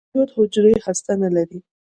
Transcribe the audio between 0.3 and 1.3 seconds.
حجرې هسته نه